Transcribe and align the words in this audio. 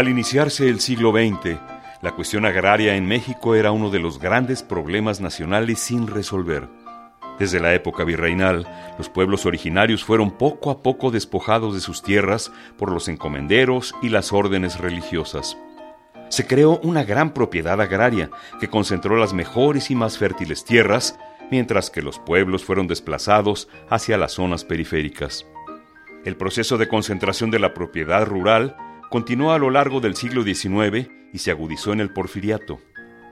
Al 0.00 0.08
iniciarse 0.08 0.66
el 0.66 0.80
siglo 0.80 1.12
XX, 1.12 1.60
la 2.00 2.12
cuestión 2.12 2.46
agraria 2.46 2.96
en 2.96 3.06
México 3.06 3.54
era 3.54 3.70
uno 3.70 3.90
de 3.90 3.98
los 3.98 4.18
grandes 4.18 4.62
problemas 4.62 5.20
nacionales 5.20 5.78
sin 5.78 6.06
resolver. 6.06 6.70
Desde 7.38 7.60
la 7.60 7.74
época 7.74 8.04
virreinal, 8.04 8.66
los 8.96 9.10
pueblos 9.10 9.44
originarios 9.44 10.02
fueron 10.02 10.30
poco 10.30 10.70
a 10.70 10.82
poco 10.82 11.10
despojados 11.10 11.74
de 11.74 11.80
sus 11.80 12.02
tierras 12.02 12.50
por 12.78 12.90
los 12.90 13.08
encomenderos 13.08 13.94
y 14.00 14.08
las 14.08 14.32
órdenes 14.32 14.78
religiosas. 14.80 15.58
Se 16.30 16.46
creó 16.46 16.80
una 16.82 17.04
gran 17.04 17.34
propiedad 17.34 17.78
agraria 17.78 18.30
que 18.58 18.70
concentró 18.70 19.18
las 19.18 19.34
mejores 19.34 19.90
y 19.90 19.96
más 19.96 20.16
fértiles 20.16 20.64
tierras, 20.64 21.18
mientras 21.50 21.90
que 21.90 22.00
los 22.00 22.18
pueblos 22.18 22.64
fueron 22.64 22.86
desplazados 22.86 23.68
hacia 23.90 24.16
las 24.16 24.32
zonas 24.32 24.64
periféricas. 24.64 25.44
El 26.24 26.38
proceso 26.38 26.78
de 26.78 26.88
concentración 26.88 27.50
de 27.50 27.58
la 27.58 27.74
propiedad 27.74 28.24
rural 28.24 28.76
continuó 29.10 29.52
a 29.52 29.58
lo 29.58 29.70
largo 29.70 30.00
del 30.00 30.14
siglo 30.14 30.44
XIX 30.44 31.10
y 31.32 31.38
se 31.38 31.50
agudizó 31.50 31.92
en 31.92 32.00
el 32.00 32.12
porfiriato. 32.12 32.80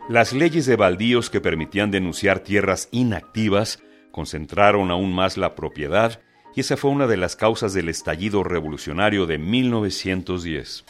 Las 0.08 0.32
leyes 0.32 0.66
de 0.66 0.76
baldíos 0.76 1.30
que 1.30 1.40
permitían 1.40 1.90
denunciar 1.90 2.40
tierras 2.40 2.88
inactivas 2.90 3.82
concentraron 4.10 4.90
aún 4.90 5.14
más 5.14 5.36
la 5.36 5.54
propiedad 5.54 6.20
y 6.56 6.60
esa 6.60 6.76
fue 6.76 6.90
una 6.90 7.06
de 7.06 7.16
las 7.16 7.36
causas 7.36 7.72
del 7.74 7.88
estallido 7.88 8.42
revolucionario 8.42 9.26
de 9.26 9.38
1910. 9.38 10.84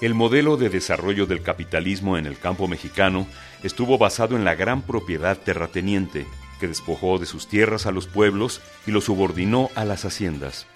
El 0.00 0.14
modelo 0.14 0.56
de 0.56 0.68
desarrollo 0.68 1.26
del 1.26 1.42
capitalismo 1.42 2.16
en 2.16 2.26
el 2.26 2.38
campo 2.38 2.68
mexicano 2.68 3.26
estuvo 3.64 3.98
basado 3.98 4.36
en 4.36 4.44
la 4.44 4.54
gran 4.54 4.82
propiedad 4.82 5.36
terrateniente, 5.36 6.24
que 6.60 6.68
despojó 6.68 7.18
de 7.18 7.26
sus 7.26 7.48
tierras 7.48 7.84
a 7.86 7.90
los 7.90 8.06
pueblos 8.06 8.60
y 8.86 8.92
los 8.92 9.04
subordinó 9.04 9.70
a 9.74 9.84
las 9.84 10.04
haciendas. 10.04 10.68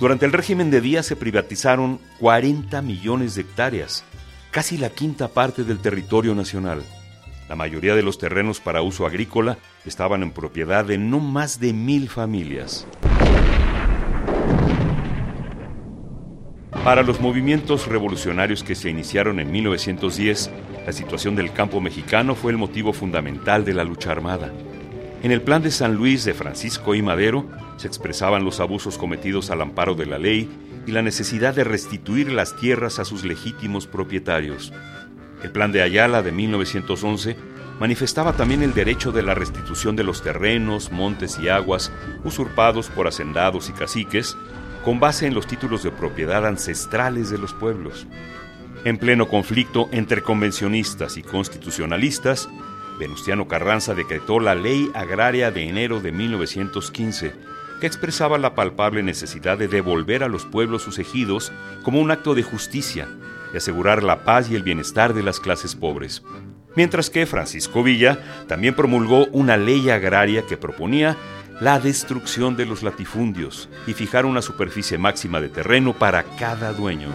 Durante 0.00 0.24
el 0.24 0.32
régimen 0.32 0.70
de 0.70 0.80
Díaz 0.80 1.04
se 1.04 1.14
privatizaron 1.14 2.00
40 2.20 2.80
millones 2.80 3.34
de 3.34 3.42
hectáreas, 3.42 4.02
casi 4.50 4.78
la 4.78 4.88
quinta 4.88 5.28
parte 5.28 5.64
del 5.64 5.80
territorio 5.80 6.34
nacional. 6.34 6.82
La 7.50 7.56
mayoría 7.56 7.94
de 7.94 8.02
los 8.02 8.16
terrenos 8.16 8.60
para 8.60 8.80
uso 8.80 9.04
agrícola 9.04 9.58
estaban 9.84 10.22
en 10.22 10.32
propiedad 10.32 10.86
de 10.86 10.96
no 10.96 11.20
más 11.20 11.60
de 11.60 11.74
mil 11.74 12.08
familias. 12.08 12.86
Para 16.84 17.02
los 17.02 17.18
movimientos 17.18 17.86
revolucionarios 17.86 18.62
que 18.62 18.74
se 18.74 18.90
iniciaron 18.90 19.40
en 19.40 19.50
1910, 19.50 20.50
la 20.84 20.92
situación 20.92 21.34
del 21.34 21.50
campo 21.50 21.80
mexicano 21.80 22.34
fue 22.34 22.52
el 22.52 22.58
motivo 22.58 22.92
fundamental 22.92 23.64
de 23.64 23.72
la 23.72 23.84
lucha 23.84 24.12
armada. 24.12 24.52
En 25.22 25.32
el 25.32 25.40
plan 25.40 25.62
de 25.62 25.70
San 25.70 25.94
Luis 25.94 26.26
de 26.26 26.34
Francisco 26.34 26.94
y 26.94 27.00
Madero 27.00 27.46
se 27.78 27.86
expresaban 27.86 28.44
los 28.44 28.60
abusos 28.60 28.98
cometidos 28.98 29.50
al 29.50 29.62
amparo 29.62 29.94
de 29.94 30.04
la 30.04 30.18
ley 30.18 30.46
y 30.86 30.92
la 30.92 31.00
necesidad 31.00 31.54
de 31.54 31.64
restituir 31.64 32.30
las 32.30 32.54
tierras 32.54 32.98
a 32.98 33.06
sus 33.06 33.24
legítimos 33.24 33.86
propietarios. 33.86 34.70
El 35.42 35.52
plan 35.52 35.72
de 35.72 35.80
Ayala 35.80 36.22
de 36.22 36.32
1911 36.32 37.34
manifestaba 37.80 38.34
también 38.34 38.62
el 38.62 38.74
derecho 38.74 39.10
de 39.10 39.22
la 39.22 39.34
restitución 39.34 39.96
de 39.96 40.04
los 40.04 40.22
terrenos, 40.22 40.92
montes 40.92 41.38
y 41.42 41.48
aguas 41.48 41.90
usurpados 42.24 42.90
por 42.90 43.08
hacendados 43.08 43.70
y 43.70 43.72
caciques 43.72 44.36
con 44.84 45.00
base 45.00 45.26
en 45.26 45.34
los 45.34 45.46
títulos 45.46 45.82
de 45.82 45.90
propiedad 45.90 46.46
ancestrales 46.46 47.30
de 47.30 47.38
los 47.38 47.54
pueblos. 47.54 48.06
En 48.84 48.98
pleno 48.98 49.28
conflicto 49.28 49.88
entre 49.92 50.22
convencionistas 50.22 51.16
y 51.16 51.22
constitucionalistas, 51.22 52.50
Venustiano 52.98 53.48
Carranza 53.48 53.94
decretó 53.94 54.40
la 54.40 54.54
Ley 54.54 54.90
Agraria 54.94 55.50
de 55.50 55.68
enero 55.68 56.00
de 56.00 56.12
1915, 56.12 57.32
que 57.80 57.86
expresaba 57.86 58.36
la 58.36 58.54
palpable 58.54 59.02
necesidad 59.02 59.56
de 59.56 59.68
devolver 59.68 60.22
a 60.22 60.28
los 60.28 60.44
pueblos 60.44 60.82
sus 60.82 60.98
ejidos 60.98 61.50
como 61.82 62.00
un 62.00 62.10
acto 62.10 62.34
de 62.34 62.42
justicia 62.42 63.08
y 63.52 63.56
asegurar 63.56 64.02
la 64.02 64.24
paz 64.24 64.50
y 64.50 64.54
el 64.54 64.62
bienestar 64.62 65.14
de 65.14 65.22
las 65.22 65.40
clases 65.40 65.74
pobres. 65.74 66.22
Mientras 66.76 67.08
que 67.08 67.24
Francisco 67.24 67.82
Villa 67.82 68.18
también 68.48 68.74
promulgó 68.74 69.26
una 69.26 69.56
ley 69.56 69.88
agraria 69.90 70.42
que 70.42 70.56
proponía 70.56 71.16
la 71.64 71.80
destrucción 71.80 72.56
de 72.56 72.66
los 72.66 72.82
latifundios 72.82 73.70
y 73.86 73.94
fijar 73.94 74.26
una 74.26 74.42
superficie 74.42 74.98
máxima 74.98 75.40
de 75.40 75.48
terreno 75.48 75.94
para 75.94 76.22
cada 76.22 76.74
dueño. 76.74 77.08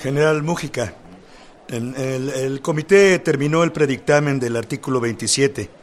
General 0.00 0.44
Mújica, 0.44 0.94
el, 1.66 1.96
el, 1.96 2.60
comité 2.60 3.18
terminó 3.18 3.64
el 3.64 3.72
predictamen 3.72 4.38
del 4.38 4.54
artículo 4.56 5.00
27 5.00 5.81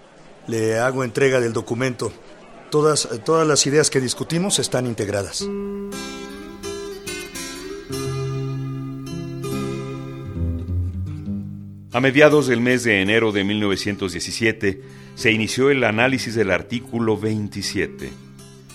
le 0.50 0.80
hago 0.80 1.04
entrega 1.04 1.40
del 1.40 1.54
documento. 1.54 2.12
Todas, 2.72 3.07
todas 3.24 3.48
las 3.48 3.66
ideas 3.68 3.90
que 3.90 4.01
discutimos 4.01 4.57
están 4.57 4.88
integradas. 4.88 5.48
A 11.92 12.00
mediados 12.01 12.48
del 12.48 12.62
mes 12.62 12.84
de 12.84 13.01
enero 13.01 13.31
de 13.31 13.44
1917 13.44 14.81
se 15.16 15.31
inició 15.31 15.69
el 15.69 15.84
análisis 15.84 16.36
del 16.36 16.52
artículo 16.52 17.18
27. 17.18 18.10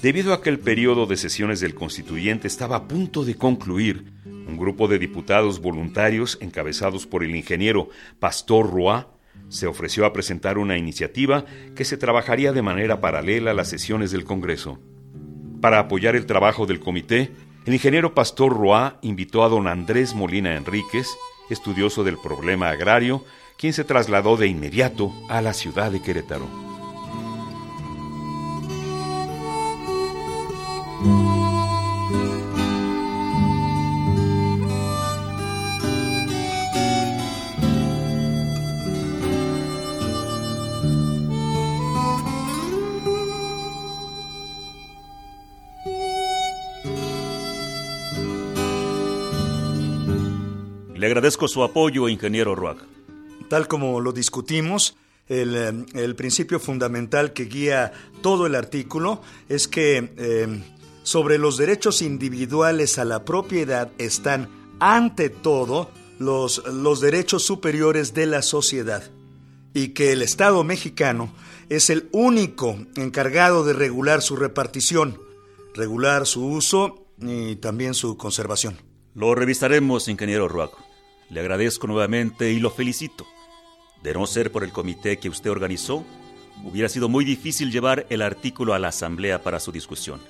Debido 0.03 0.33
a 0.33 0.43
que 0.43 0.51
el 0.51 0.59
periodo 0.59 1.07
de 1.07 1.17
sesiones 1.17 1.61
del 1.61 1.75
constituyente 1.75 2.47
estaba 2.47 2.77
a 2.77 2.89
punto 2.89 3.25
de 3.25 3.37
concluir, 3.37 4.13
un 4.27 4.59
grupo 4.59 4.89
de 4.89 4.99
diputados 4.99 5.61
voluntarios, 5.61 6.39
encabezados 6.41 7.07
por 7.07 7.25
el 7.25 7.35
ingeniero 7.35 7.89
Pastor 8.19 8.71
Roy, 8.71 9.05
se 9.49 9.67
ofreció 9.67 10.07
a 10.07 10.13
presentar 10.13 10.59
una 10.59 10.77
iniciativa 10.77 11.45
que 11.75 11.85
se 11.85 11.97
trabajaría 11.97 12.53
de 12.53 12.63
manera 12.63 13.01
paralela 13.01 13.53
a 13.53 13.55
las 13.55 13.69
sesiones 13.69 14.11
del 14.11 14.25
Congreso. 14.25 14.81
Para 15.61 15.79
apoyar 15.79 16.17
el 16.17 16.27
trabajo 16.27 16.67
del 16.67 16.81
comité, 16.81 17.31
el 17.65 17.73
ingeniero 17.73 18.15
Pastor 18.15 18.53
Roy 18.53 18.93
invitó 19.03 19.45
a 19.45 19.49
don 19.49 19.69
Andrés 19.69 20.15
Molina 20.15 20.57
Enríquez, 20.57 21.09
estudioso 21.49 22.05
del 22.05 22.19
problema 22.19 22.69
agrario, 22.69 23.25
quien 23.57 23.73
se 23.73 23.85
trasladó 23.85 24.37
de 24.37 24.49
inmediato 24.49 25.13
a 25.29 25.41
la 25.41 25.55
ciudad 25.55 25.91
de 25.91 26.03
Querétaro. 26.03 26.74
Le 51.05 51.09
agradezco 51.09 51.49
su 51.49 51.63
apoyo, 51.63 52.09
ingeniero 52.09 52.55
Ruag. 52.55 52.79
Tal 53.51 53.69
como 53.69 54.01
lo 54.01 54.11
discutimos, 54.15 54.97
el, 55.29 55.55
eh, 55.55 55.85
el, 55.93 56.17
principio 56.17 56.59
fundamental 56.59 57.35
que 57.35 57.45
guía 57.45 57.93
todo 58.23 58.47
el 58.47 58.55
artículo 58.55 59.21
es 59.51 59.69
que 59.69 60.15
eh, 60.17 60.63
sobre 61.03 61.37
los 61.37 61.59
derechos 61.59 62.01
individuales 62.01 62.99
a 62.99 63.05
la 63.05 63.23
propiedad 63.27 63.91
están, 63.99 64.49
ante 64.81 65.29
todo, 65.29 65.91
los, 66.19 66.67
los 66.73 67.03
derechos 67.03 67.43
superiores 67.43 68.15
de 68.15 68.25
la 68.25 68.41
sociedad 68.41 69.03
y 69.75 69.89
que 69.89 70.11
el 70.13 70.23
Estado 70.23 70.65
mexicano 70.65 71.35
es 71.69 71.91
el 71.91 72.09
único 72.13 72.79
encargado 72.97 73.63
de 73.63 73.75
regular 73.75 74.23
su 74.23 74.37
repartición, 74.37 75.21
regular 75.75 76.27
su 76.27 76.47
uso 76.47 77.05
y 77.21 77.57
también 77.57 77.93
su 77.93 78.17
conservación. 78.17 78.79
Lo 79.15 79.35
revisaremos, 79.35 80.09
ingeniero 80.09 80.49
Ruaco. 80.49 80.84
Le 81.31 81.41
agradezco 81.41 81.87
nuevamente 81.87 82.53
y 82.53 82.61
lo 82.61 82.71
felicito. 82.71 83.27
De 84.03 84.13
no 84.13 84.27
ser 84.27 84.53
por 84.53 84.65
el 84.65 84.73
comité 84.73 85.19
que 85.19 85.29
usted 85.29 85.51
organizó, 85.51 86.05
hubiera 86.63 86.89
sido 86.89 87.09
muy 87.09 87.25
difícil 87.25 87.73
llevar 87.73 88.07
el 88.11 88.23
artículo 88.23 88.75
a 88.75 88.79
la 88.79 88.89
Asamblea 88.89 89.43
para 89.43 89.61
su 89.61 89.73
discusión. 89.73 90.21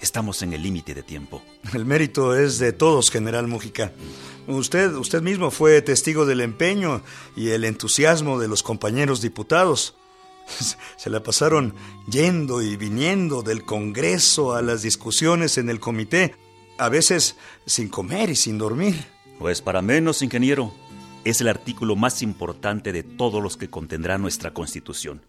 Estamos 0.00 0.42
en 0.42 0.52
el 0.52 0.62
límite 0.62 0.94
de 0.94 1.02
tiempo. 1.02 1.42
El 1.72 1.86
mérito 1.86 2.36
es 2.36 2.58
de 2.58 2.72
todos, 2.72 3.10
general 3.10 3.46
Mújica. 3.46 3.92
Usted, 4.46 4.92
usted 4.94 5.22
mismo 5.22 5.50
fue 5.50 5.80
testigo 5.80 6.26
del 6.26 6.42
empeño 6.42 7.02
y 7.34 7.48
el 7.50 7.64
entusiasmo 7.64 8.38
de 8.38 8.48
los 8.48 8.62
compañeros 8.62 9.22
diputados. 9.22 9.96
Se 10.96 11.10
la 11.10 11.22
pasaron 11.22 11.74
yendo 12.10 12.62
y 12.62 12.76
viniendo 12.76 13.42
del 13.42 13.64
Congreso 13.64 14.54
a 14.54 14.62
las 14.62 14.82
discusiones 14.82 15.56
en 15.58 15.70
el 15.70 15.80
comité, 15.80 16.34
a 16.78 16.88
veces 16.88 17.36
sin 17.64 17.88
comer 17.88 18.30
y 18.30 18.36
sin 18.36 18.58
dormir. 18.58 19.15
Pues 19.38 19.62
para 19.62 19.82
menos, 19.82 20.22
ingeniero, 20.22 20.72
es 21.24 21.40
el 21.40 21.48
artículo 21.48 21.96
más 21.96 22.22
importante 22.22 22.92
de 22.92 23.02
todos 23.02 23.42
los 23.42 23.56
que 23.56 23.68
contendrá 23.68 24.18
nuestra 24.18 24.52
Constitución. 24.52 25.22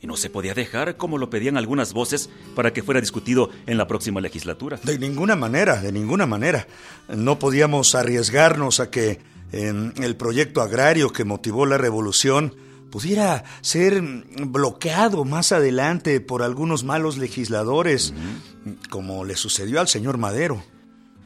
Y 0.00 0.06
no 0.06 0.16
se 0.16 0.28
podía 0.28 0.54
dejar, 0.54 0.96
como 0.96 1.18
lo 1.18 1.30
pedían 1.30 1.56
algunas 1.56 1.92
voces, 1.92 2.28
para 2.54 2.72
que 2.72 2.82
fuera 2.82 3.00
discutido 3.00 3.50
en 3.66 3.78
la 3.78 3.86
próxima 3.86 4.20
legislatura. 4.20 4.78
De 4.82 4.98
ninguna 4.98 5.36
manera, 5.36 5.80
de 5.80 5.92
ninguna 5.92 6.26
manera. 6.26 6.66
No 7.08 7.38
podíamos 7.38 7.94
arriesgarnos 7.94 8.80
a 8.80 8.90
que 8.90 9.20
el 9.52 10.16
proyecto 10.16 10.62
agrario 10.62 11.10
que 11.10 11.24
motivó 11.24 11.64
la 11.64 11.78
revolución 11.78 12.54
pudiera 12.90 13.44
ser 13.60 14.02
bloqueado 14.46 15.24
más 15.24 15.52
adelante 15.52 16.20
por 16.20 16.42
algunos 16.42 16.84
malos 16.84 17.18
legisladores, 17.18 18.14
como 18.90 19.24
le 19.24 19.36
sucedió 19.36 19.80
al 19.80 19.88
señor 19.88 20.18
Madero. 20.18 20.62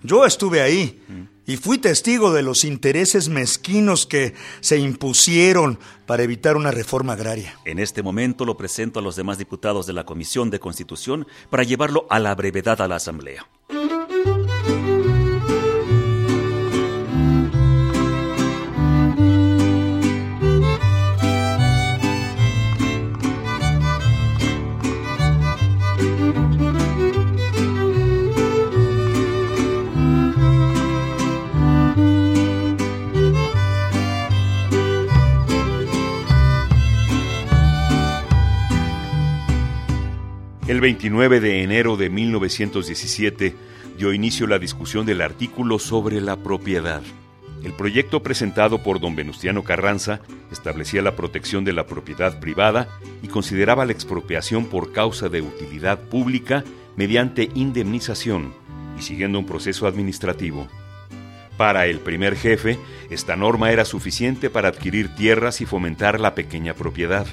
Yo 0.02 0.24
estuve 0.24 0.60
ahí 0.60 1.02
y 1.48 1.56
fui 1.56 1.78
testigo 1.78 2.30
de 2.30 2.42
los 2.42 2.62
intereses 2.62 3.30
mezquinos 3.30 4.04
que 4.06 4.34
se 4.60 4.76
impusieron 4.76 5.78
para 6.06 6.22
evitar 6.22 6.58
una 6.58 6.70
reforma 6.70 7.14
agraria. 7.14 7.58
En 7.64 7.78
este 7.78 8.02
momento 8.02 8.44
lo 8.44 8.58
presento 8.58 9.00
a 9.00 9.02
los 9.02 9.16
demás 9.16 9.38
diputados 9.38 9.86
de 9.86 9.94
la 9.94 10.04
Comisión 10.04 10.50
de 10.50 10.60
Constitución 10.60 11.26
para 11.48 11.62
llevarlo 11.62 12.06
a 12.10 12.18
la 12.18 12.34
brevedad 12.34 12.82
a 12.82 12.86
la 12.86 12.96
Asamblea. 12.96 13.48
El 40.78 40.82
29 40.82 41.40
de 41.40 41.64
enero 41.64 41.96
de 41.96 42.08
1917 42.08 43.52
dio 43.98 44.12
inicio 44.12 44.46
la 44.46 44.60
discusión 44.60 45.06
del 45.06 45.22
artículo 45.22 45.80
sobre 45.80 46.20
la 46.20 46.36
propiedad. 46.36 47.02
El 47.64 47.72
proyecto 47.72 48.22
presentado 48.22 48.80
por 48.80 49.00
don 49.00 49.16
Venustiano 49.16 49.64
Carranza 49.64 50.20
establecía 50.52 51.02
la 51.02 51.16
protección 51.16 51.64
de 51.64 51.72
la 51.72 51.88
propiedad 51.88 52.38
privada 52.38 52.86
y 53.22 53.26
consideraba 53.26 53.86
la 53.86 53.92
expropiación 53.92 54.66
por 54.66 54.92
causa 54.92 55.28
de 55.28 55.42
utilidad 55.42 55.98
pública 55.98 56.62
mediante 56.94 57.50
indemnización 57.56 58.54
y 58.96 59.02
siguiendo 59.02 59.40
un 59.40 59.46
proceso 59.46 59.88
administrativo. 59.88 60.68
Para 61.56 61.86
el 61.86 61.98
primer 61.98 62.36
jefe, 62.36 62.78
esta 63.10 63.34
norma 63.34 63.72
era 63.72 63.84
suficiente 63.84 64.48
para 64.48 64.68
adquirir 64.68 65.12
tierras 65.16 65.60
y 65.60 65.66
fomentar 65.66 66.20
la 66.20 66.36
pequeña 66.36 66.74
propiedad. 66.74 67.26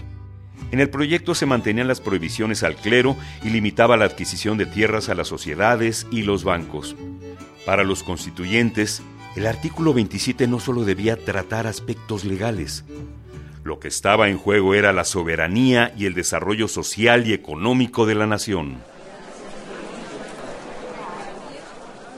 En 0.72 0.80
el 0.80 0.90
proyecto 0.90 1.36
se 1.36 1.46
mantenían 1.46 1.88
las 1.88 2.02
prohibiciones 2.02 2.64
al 2.64 2.76
clero 2.76 3.16
y 3.44 3.50
limitaba 3.50 3.98
la 3.98 4.06
adquisición 4.06 4.58
de 4.58 4.66
tierras 4.66 5.10
a 5.10 5.16
las 5.16 5.28
sociedades 5.28 6.08
y 6.12 6.24
los 6.24 6.44
bancos. 6.44 6.96
Para 7.66 7.84
los 7.84 8.04
constituyentes, 8.04 9.02
el 9.36 9.48
artículo 9.48 9.94
27 9.94 10.48
no 10.48 10.60
solo 10.60 10.84
debía 10.84 11.18
tratar 11.18 11.68
aspectos 11.68 12.26
legales. 12.26 12.84
Lo 13.64 13.80
que 13.80 13.88
estaba 13.88 14.30
en 14.30 14.38
juego 14.38 14.74
era 14.74 14.94
la 14.94 15.06
soberanía 15.06 15.94
y 15.98 16.06
el 16.06 16.14
desarrollo 16.14 16.68
social 16.68 17.28
y 17.28 17.34
económico 17.34 18.06
de 18.06 18.16
la 18.16 18.28
nación. 18.28 18.78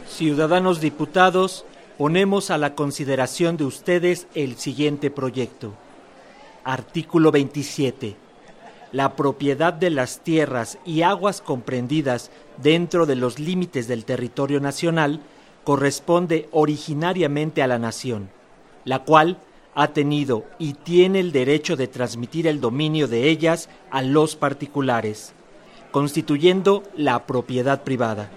Ciudadanos 0.09 0.81
diputados, 0.81 1.63
ponemos 1.97 2.49
a 2.49 2.57
la 2.57 2.75
consideración 2.75 3.55
de 3.55 3.65
ustedes 3.65 4.27
el 4.35 4.57
siguiente 4.57 5.11
proyecto. 5.11 5.73
Artículo 6.63 7.31
27 7.31 8.26
la 8.91 9.15
propiedad 9.15 9.73
de 9.73 9.89
las 9.89 10.21
tierras 10.21 10.77
y 10.85 11.01
aguas 11.01 11.41
comprendidas 11.41 12.31
dentro 12.61 13.05
de 13.05 13.15
los 13.15 13.39
límites 13.39 13.87
del 13.87 14.05
territorio 14.05 14.59
nacional 14.59 15.21
corresponde 15.63 16.47
originariamente 16.51 17.61
a 17.61 17.67
la 17.67 17.77
nación, 17.77 18.29
la 18.85 18.99
cual 19.03 19.37
ha 19.75 19.89
tenido 19.89 20.45
y 20.57 20.73
tiene 20.73 21.19
el 21.19 21.31
derecho 21.31 21.75
de 21.75 21.87
transmitir 21.87 22.47
el 22.47 22.61
dominio 22.61 23.07
de 23.07 23.29
ellas 23.29 23.69
a 23.91 24.01
los 24.01 24.35
particulares, 24.35 25.33
constituyendo 25.91 26.83
la 26.95 27.25
propiedad 27.27 27.83
privada. 27.83 28.29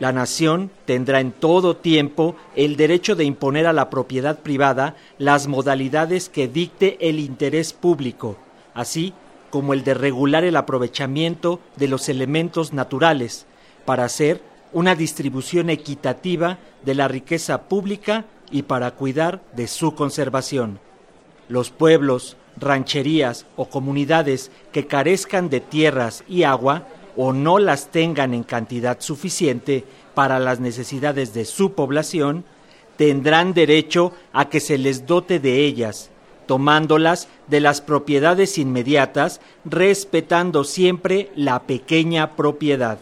La 0.00 0.12
nación 0.12 0.70
tendrá 0.84 1.20
en 1.20 1.30
todo 1.30 1.76
tiempo 1.76 2.34
el 2.56 2.76
derecho 2.76 3.14
de 3.16 3.24
imponer 3.24 3.66
a 3.66 3.72
la 3.72 3.90
propiedad 3.90 4.38
privada 4.40 4.96
las 5.18 5.46
modalidades 5.46 6.28
que 6.28 6.48
dicte 6.48 6.96
el 7.08 7.20
interés 7.20 7.72
público, 7.72 8.36
así 8.74 9.14
como 9.50 9.74
el 9.74 9.84
de 9.84 9.94
regular 9.94 10.44
el 10.44 10.56
aprovechamiento 10.56 11.60
de 11.76 11.88
los 11.88 12.08
elementos 12.08 12.72
naturales 12.72 13.46
para 13.84 14.04
hacer 14.04 14.40
una 14.72 14.94
distribución 14.94 15.68
equitativa 15.68 16.58
de 16.84 16.94
la 16.94 17.08
riqueza 17.08 17.62
pública 17.62 18.24
y 18.50 18.62
para 18.62 18.92
cuidar 18.92 19.42
de 19.54 19.66
su 19.66 19.94
conservación. 19.94 20.78
Los 21.48 21.70
pueblos, 21.70 22.36
rancherías 22.56 23.46
o 23.56 23.68
comunidades 23.68 24.50
que 24.72 24.86
carezcan 24.86 25.50
de 25.50 25.60
tierras 25.60 26.22
y 26.28 26.44
agua 26.44 26.86
o 27.16 27.32
no 27.32 27.58
las 27.58 27.88
tengan 27.88 28.34
en 28.34 28.44
cantidad 28.44 29.00
suficiente 29.00 29.84
para 30.14 30.38
las 30.38 30.60
necesidades 30.60 31.34
de 31.34 31.44
su 31.44 31.72
población, 31.72 32.44
tendrán 32.96 33.52
derecho 33.52 34.12
a 34.32 34.48
que 34.48 34.60
se 34.60 34.78
les 34.78 35.06
dote 35.06 35.40
de 35.40 35.64
ellas 35.64 36.10
tomándolas 36.50 37.28
de 37.46 37.60
las 37.60 37.80
propiedades 37.80 38.58
inmediatas, 38.58 39.40
respetando 39.64 40.64
siempre 40.64 41.30
la 41.36 41.62
pequeña 41.62 42.34
propiedad. 42.34 42.98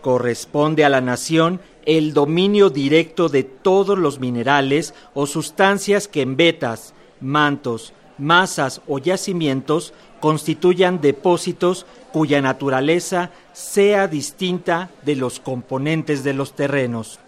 Corresponde 0.00 0.86
a 0.86 0.88
la 0.88 1.02
nación 1.02 1.60
el 1.84 2.14
dominio 2.14 2.70
directo 2.70 3.28
de 3.28 3.42
todos 3.42 3.98
los 3.98 4.18
minerales 4.18 4.94
o 5.12 5.26
sustancias 5.26 6.08
que 6.08 6.22
en 6.22 6.38
vetas, 6.38 6.94
mantos, 7.20 7.92
masas 8.16 8.80
o 8.88 8.98
yacimientos 8.98 9.92
constituyan 10.18 11.02
depósitos 11.02 11.84
cuya 12.14 12.40
naturaleza 12.40 13.30
sea 13.52 14.08
distinta 14.08 14.88
de 15.04 15.16
los 15.16 15.38
componentes 15.38 16.24
de 16.24 16.32
los 16.32 16.54
terrenos. 16.54 17.20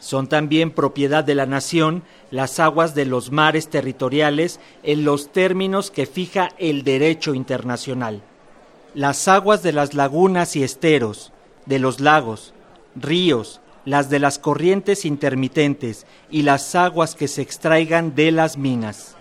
Son 0.00 0.26
también 0.26 0.70
propiedad 0.70 1.24
de 1.24 1.34
la 1.34 1.46
nación 1.46 2.02
las 2.30 2.60
aguas 2.60 2.94
de 2.94 3.06
los 3.06 3.32
mares 3.32 3.68
territoriales 3.68 4.60
en 4.82 5.04
los 5.04 5.32
términos 5.32 5.90
que 5.90 6.06
fija 6.06 6.50
el 6.58 6.84
derecho 6.84 7.34
internacional. 7.34 8.22
Las 8.94 9.28
aguas 9.28 9.62
de 9.62 9.72
las 9.72 9.94
lagunas 9.94 10.56
y 10.56 10.62
esteros, 10.62 11.32
de 11.66 11.78
los 11.78 12.00
lagos, 12.00 12.54
ríos, 12.94 13.60
las 13.84 14.10
de 14.10 14.18
las 14.18 14.38
corrientes 14.38 15.04
intermitentes 15.04 16.06
y 16.30 16.42
las 16.42 16.74
aguas 16.74 17.14
que 17.14 17.28
se 17.28 17.42
extraigan 17.42 18.14
de 18.14 18.32
las 18.32 18.58
minas. 18.58 19.16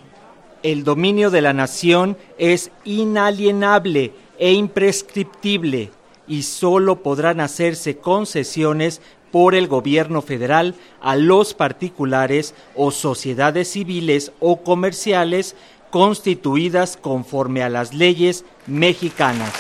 El 0.64 0.84
dominio 0.84 1.30
de 1.30 1.42
la 1.42 1.54
nación 1.54 2.18
es 2.38 2.72
inalienable 2.84 4.14
e 4.40 4.54
imprescriptible 4.54 5.92
y 6.28 6.44
sólo 6.44 7.04
podrán 7.04 7.40
hacerse 7.40 7.98
concesiones 7.98 9.02
por 9.36 9.54
el 9.54 9.68
gobierno 9.68 10.22
federal 10.22 10.76
a 11.02 11.18
los 11.18 11.54
particulares 11.54 12.56
o 12.74 12.90
sociedades 12.90 13.70
civiles 13.70 14.32
o 14.40 14.64
comerciales 14.64 15.58
constituidas 15.90 16.96
conforme 16.96 17.62
a 17.62 17.68
las 17.68 17.94
leyes 17.94 18.46
mexicanas. 18.66 19.52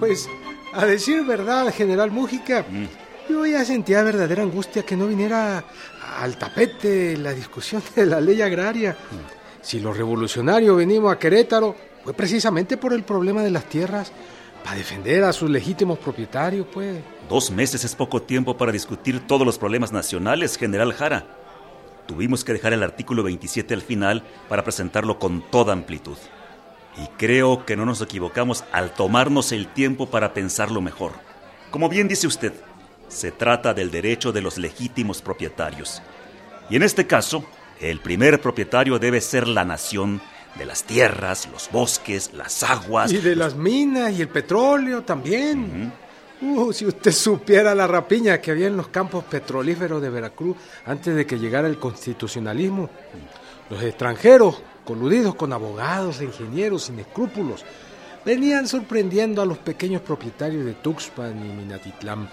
Pues, 0.00 0.28
a 0.72 0.84
decir 0.84 1.24
verdad, 1.26 1.72
general 1.72 2.10
Mújica, 2.10 2.66
mm. 2.68 3.30
yo 3.30 3.46
ya 3.46 3.64
sentía 3.64 4.02
verdadera 4.02 4.42
angustia 4.42 4.82
que 4.82 4.96
no 4.96 5.06
viniera 5.06 5.62
al 6.18 6.36
tapete 6.36 7.16
la 7.16 7.32
discusión 7.32 7.80
de 7.94 8.04
la 8.04 8.20
ley 8.20 8.42
agraria. 8.42 8.96
Mm. 9.12 9.37
Si 9.62 9.80
los 9.80 9.96
revolucionarios 9.96 10.76
venimos 10.76 11.12
a 11.12 11.18
Querétaro, 11.18 11.74
fue 12.04 12.14
precisamente 12.14 12.76
por 12.76 12.92
el 12.92 13.02
problema 13.02 13.42
de 13.42 13.50
las 13.50 13.64
tierras, 13.64 14.12
para 14.64 14.76
defender 14.76 15.24
a 15.24 15.32
sus 15.32 15.50
legítimos 15.50 15.98
propietarios, 15.98 16.66
pues. 16.72 16.98
Dos 17.28 17.50
meses 17.50 17.84
es 17.84 17.94
poco 17.94 18.22
tiempo 18.22 18.56
para 18.56 18.72
discutir 18.72 19.26
todos 19.26 19.46
los 19.46 19.58
problemas 19.58 19.92
nacionales, 19.92 20.56
general 20.56 20.92
Jara. 20.92 21.26
Tuvimos 22.06 22.44
que 22.44 22.54
dejar 22.54 22.72
el 22.72 22.82
artículo 22.82 23.22
27 23.22 23.74
al 23.74 23.82
final 23.82 24.24
para 24.48 24.64
presentarlo 24.64 25.18
con 25.18 25.42
toda 25.50 25.74
amplitud. 25.74 26.16
Y 26.96 27.06
creo 27.18 27.64
que 27.66 27.76
no 27.76 27.84
nos 27.84 28.00
equivocamos 28.00 28.64
al 28.72 28.92
tomarnos 28.94 29.52
el 29.52 29.68
tiempo 29.68 30.06
para 30.06 30.34
pensarlo 30.34 30.80
mejor. 30.80 31.12
Como 31.70 31.88
bien 31.88 32.08
dice 32.08 32.26
usted, 32.26 32.54
se 33.08 33.30
trata 33.30 33.74
del 33.74 33.90
derecho 33.90 34.32
de 34.32 34.40
los 34.40 34.58
legítimos 34.58 35.22
propietarios. 35.22 36.02
Y 36.70 36.76
en 36.76 36.82
este 36.82 37.06
caso, 37.06 37.44
el 37.80 38.00
primer 38.00 38.40
propietario 38.40 38.98
debe 38.98 39.20
ser 39.20 39.48
la 39.48 39.64
nación 39.64 40.20
de 40.56 40.66
las 40.66 40.84
tierras, 40.84 41.48
los 41.52 41.70
bosques, 41.70 42.32
las 42.34 42.62
aguas. 42.62 43.12
Y 43.12 43.18
de 43.18 43.36
las 43.36 43.54
minas 43.54 44.12
y 44.12 44.22
el 44.22 44.28
petróleo 44.28 45.02
también. 45.02 45.92
Uh, 46.40 46.72
si 46.72 46.86
usted 46.86 47.12
supiera 47.12 47.74
la 47.74 47.86
rapiña 47.86 48.40
que 48.40 48.52
había 48.52 48.68
en 48.68 48.76
los 48.76 48.88
campos 48.88 49.24
petrolíferos 49.24 50.00
de 50.00 50.10
Veracruz 50.10 50.56
antes 50.86 51.14
de 51.14 51.26
que 51.26 51.38
llegara 51.38 51.66
el 51.66 51.78
constitucionalismo. 51.78 52.88
Los 53.70 53.82
extranjeros 53.82 54.62
coludidos 54.88 55.34
con 55.34 55.52
abogados 55.52 56.18
e 56.22 56.24
ingenieros 56.24 56.84
sin 56.84 56.98
escrúpulos, 56.98 57.62
venían 58.24 58.66
sorprendiendo 58.66 59.42
a 59.42 59.44
los 59.44 59.58
pequeños 59.58 60.00
propietarios 60.00 60.64
de 60.64 60.72
Tuxpan 60.72 61.36
y 61.44 61.52
Minatitlán. 61.52 62.26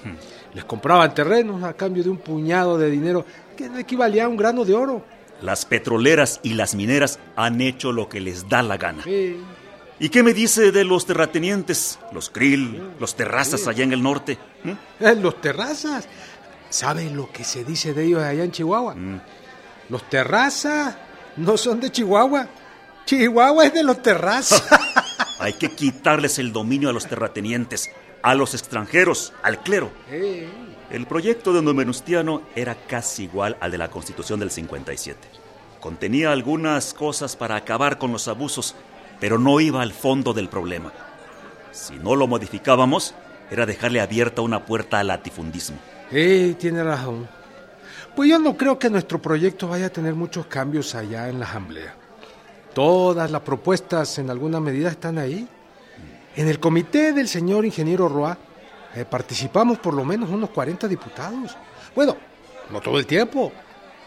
Les 0.53 0.63
compraban 0.63 1.13
terrenos 1.13 1.61
a 1.63 1.73
cambio 1.73 2.01
de 2.01 2.09
un 2.09 2.17
puñado 2.17 2.77
de 2.77 2.89
dinero 2.89 3.25
que 3.57 3.67
no 3.67 3.77
equivalía 3.77 4.23
a 4.23 4.29
un 4.29 4.37
grano 4.37 4.63
de 4.63 4.73
oro. 4.73 5.03
Las 5.41 5.65
petroleras 5.65 6.39
y 6.43 6.53
las 6.53 6.75
mineras 6.75 7.19
han 7.35 7.61
hecho 7.61 7.91
lo 7.91 8.09
que 8.09 8.21
les 8.21 8.47
da 8.47 8.63
la 8.63 8.77
gana. 8.77 9.03
¿Y 9.97 10.09
qué 10.09 10.23
me 10.23 10.33
dice 10.33 10.71
de 10.71 10.83
los 10.83 11.05
terratenientes, 11.05 11.99
los 12.11 12.29
krill, 12.29 12.81
los 12.99 13.15
terrazas 13.15 13.67
allá 13.67 13.83
en 13.83 13.93
el 13.93 14.03
norte? 14.03 14.37
¿Mm? 14.63 15.03
Eh, 15.03 15.15
los 15.15 15.39
terrazas. 15.39 16.07
¿Sabe 16.69 17.09
lo 17.09 17.31
que 17.31 17.43
se 17.43 17.63
dice 17.63 17.93
de 17.93 18.05
ellos 18.05 18.21
allá 18.21 18.43
en 18.43 18.51
Chihuahua? 18.51 18.95
Mm. 18.95 19.21
Los 19.89 20.09
terrazas 20.09 20.97
no 21.37 21.57
son 21.57 21.79
de 21.79 21.91
Chihuahua. 21.91 22.47
Chihuahua 23.05 23.67
es 23.67 23.73
de 23.73 23.83
los 23.83 24.01
terrazas. 24.01 24.63
Hay 25.39 25.53
que 25.53 25.71
quitarles 25.71 26.39
el 26.39 26.51
dominio 26.51 26.89
a 26.89 26.93
los 26.93 27.07
terratenientes, 27.07 27.89
a 28.21 28.35
los 28.35 28.53
extranjeros, 28.53 29.31
al 29.43 29.61
clero. 29.61 29.91
El 30.91 31.07
proyecto 31.07 31.51
de 31.51 31.73
Venustiano 31.73 32.43
era 32.55 32.75
casi 32.75 33.23
igual 33.23 33.57
al 33.59 33.71
de 33.71 33.77
la 33.77 33.89
Constitución 33.89 34.39
del 34.39 34.51
57. 34.51 35.19
Contenía 35.79 36.31
algunas 36.31 36.93
cosas 36.93 37.35
para 37.35 37.55
acabar 37.55 37.97
con 37.97 38.11
los 38.11 38.27
abusos, 38.27 38.75
pero 39.19 39.39
no 39.39 39.59
iba 39.59 39.81
al 39.81 39.93
fondo 39.93 40.33
del 40.33 40.47
problema. 40.47 40.93
Si 41.71 41.95
no 41.95 42.15
lo 42.15 42.27
modificábamos, 42.27 43.15
era 43.49 43.65
dejarle 43.65 43.99
abierta 43.99 44.41
una 44.41 44.65
puerta 44.65 44.99
al 44.99 45.07
latifundismo. 45.07 45.77
Sí, 46.11 46.55
tiene 46.59 46.83
razón. 46.83 47.27
Pues 48.15 48.29
yo 48.29 48.39
no 48.39 48.55
creo 48.55 48.77
que 48.77 48.89
nuestro 48.89 49.21
proyecto 49.21 49.67
vaya 49.67 49.87
a 49.87 49.91
tener 49.91 50.13
muchos 50.13 50.45
cambios 50.45 50.93
allá 50.95 51.29
en 51.29 51.39
la 51.39 51.47
Asamblea. 51.47 51.95
Todas 52.73 53.31
las 53.31 53.41
propuestas 53.41 54.19
en 54.19 54.29
alguna 54.29 54.59
medida 54.59 54.89
están 54.89 55.17
ahí. 55.17 55.47
En 56.35 56.47
el 56.47 56.59
comité 56.59 57.11
del 57.11 57.27
señor 57.27 57.65
ingeniero 57.65 58.07
Roa 58.07 58.37
eh, 58.95 59.05
participamos 59.05 59.79
por 59.79 59.93
lo 59.93 60.05
menos 60.05 60.29
unos 60.29 60.49
40 60.49 60.87
diputados. 60.87 61.55
Bueno, 61.95 62.15
no 62.69 62.81
todo 62.81 62.97
el 62.97 63.05
tiempo, 63.05 63.51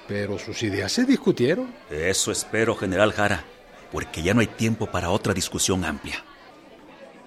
pero 0.06 0.38
sus 0.38 0.62
ideas 0.62 0.90
se 0.92 1.04
discutieron. 1.04 1.72
Eso 1.90 2.32
espero, 2.32 2.74
general 2.74 3.12
Jara, 3.12 3.44
porque 3.92 4.22
ya 4.22 4.34
no 4.34 4.40
hay 4.40 4.46
tiempo 4.46 4.86
para 4.86 5.10
otra 5.10 5.34
discusión 5.34 5.84
amplia. 5.84 6.24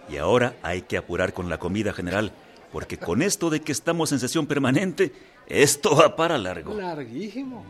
Y 0.10 0.18
ahora 0.18 0.56
hay 0.62 0.82
que 0.82 0.98
apurar 0.98 1.34
con 1.34 1.50
la 1.50 1.58
comida, 1.58 1.94
general, 1.94 2.34
porque 2.72 2.98
con 2.98 3.22
esto 3.22 3.50
de 3.50 3.62
que 3.62 3.72
estamos 3.72 4.12
en 4.12 4.20
sesión 4.20 4.48
permanente, 4.48 5.13
esto 5.48 5.96
va 5.96 6.15
para 6.15 6.38
largo. 6.38 6.74
Larguísimo. 6.74 7.63